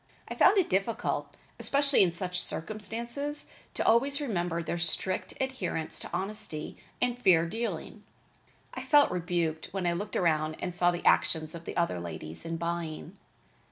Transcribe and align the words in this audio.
I 0.27 0.33
found 0.33 0.57
it 0.57 0.67
difficult, 0.67 1.35
especially 1.59 2.01
in 2.01 2.11
such 2.11 2.41
circumstances, 2.41 3.45
to 3.75 3.85
always 3.85 4.19
remember 4.19 4.63
their 4.63 4.79
strict 4.79 5.35
adherence 5.39 5.99
to 5.99 6.09
honesty 6.11 6.75
and 6.99 7.19
fair 7.19 7.45
dealing. 7.45 8.03
I 8.73 8.81
felt 8.81 9.11
rebuked 9.11 9.67
when 9.73 9.85
I 9.85 9.93
looked 9.93 10.15
around 10.15 10.55
and 10.59 10.73
saw 10.73 10.89
the 10.89 11.05
actions 11.05 11.53
of 11.53 11.65
the 11.65 11.77
other 11.77 11.99
ladies 11.99 12.47
in 12.47 12.57
buying. 12.57 13.15